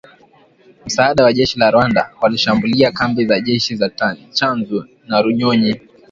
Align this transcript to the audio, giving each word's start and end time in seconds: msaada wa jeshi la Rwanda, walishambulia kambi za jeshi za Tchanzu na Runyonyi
msaada 0.85 1.23
wa 1.23 1.33
jeshi 1.33 1.59
la 1.59 1.71
Rwanda, 1.71 2.11
walishambulia 2.21 2.91
kambi 2.91 3.25
za 3.25 3.39
jeshi 3.39 3.75
za 3.75 3.89
Tchanzu 4.29 4.87
na 5.07 5.21
Runyonyi 5.21 5.75